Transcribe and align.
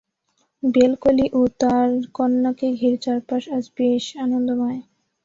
বেলকলি 0.63 1.25
ও 1.33 1.51
তার 1.61 1.87
কন্যাকে 2.13 2.67
ঘিরে 2.79 2.97
চারপাশ 3.05 3.43
আজ 3.49 3.65
বেশ 3.77 4.05
আনন্দময়। 4.17 4.79